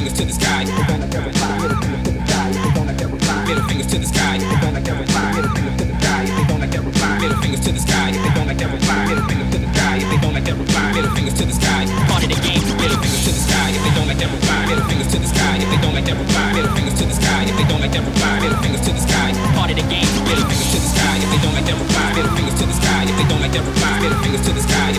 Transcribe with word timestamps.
fingers 0.00 0.18
to 0.18 0.24
the 0.24 0.32
sky. 0.32 0.64
Middle 0.64 0.84
fingers 3.68 3.86
to 3.92 3.98
the 4.00 4.06
sky. 4.06 4.40
Middle 7.20 7.44
fingers 7.44 7.60
to 7.60 7.72
the 7.72 7.80
sky. 7.84 8.08
They 8.08 8.24
don't 8.24 8.38
like 8.40 8.56
that 8.56 8.72
reply. 8.72 9.04
Middle 9.12 9.28
fingers 9.28 9.50
to 9.50 9.58
the 9.58 9.66
sky. 9.68 9.98
If 10.00 10.08
they 10.08 10.20
don't 10.22 10.32
like 10.34 10.44
that 10.44 10.56
reply, 10.56 10.92
middle 10.96 11.12
fingers 11.12 11.34
to 11.36 11.44
the 11.44 11.52
sky. 11.52 11.84
Part 12.08 12.22
of 12.24 12.28
the 12.32 12.40
game, 12.40 12.64
middle 12.80 12.96
fingers 12.96 13.24
to 13.24 13.32
the 13.32 13.42
sky. 13.44 13.68
If 13.76 13.82
they 13.84 13.92
don't 13.92 14.08
like 14.08 14.18
that 14.18 14.30
reply, 14.32 14.66
middle 14.66 14.86
fingers 14.88 15.10
to 15.12 15.18
the 15.20 15.28
sky. 15.28 15.60
If 15.60 15.68
they 15.68 15.80
don't 15.84 15.94
like 15.94 16.06
that 16.08 16.16
reply, 16.16 16.52
middle 16.56 16.72
fingers 16.72 16.96
to 16.96 17.04
the 17.04 17.16
sky. 17.20 17.44
If 17.44 17.56
they 17.60 17.66
don't 17.68 17.80
like 17.80 17.92
that 17.92 18.04
reply, 18.08 18.40
middle 18.40 18.60
fingers 18.64 18.82
to 18.88 18.92
the 18.96 19.02
sky. 19.04 19.28
Part 19.52 19.70
of 19.70 19.76
the 19.76 19.84
game, 19.84 20.08
middle 20.24 20.46
fingers 20.48 20.70
to 20.72 20.78
the 20.80 20.88
sky. 20.96 21.14
If 21.20 21.28
they 21.28 21.40
don't 21.44 21.52
like 21.52 21.66
that 21.68 21.76
reply, 21.76 22.08
middle 22.16 22.32
fingers 22.32 22.56
to 22.56 22.64
the 22.64 22.76
sky. 22.80 23.04
If 23.04 23.16
they 23.20 23.26
don't 23.28 23.42
like 23.44 23.52
that 23.52 23.64
reply, 23.68 23.94
middle 24.00 24.20
fingers 24.24 24.42
to 24.48 24.52
the 24.56 24.64
sky. 24.64 24.89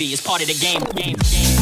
be. 0.00 0.12
It's 0.14 0.22
part 0.22 0.40
of 0.40 0.48
the 0.48 0.54
game. 0.54 0.80
game, 0.94 1.14
game. 1.30 1.59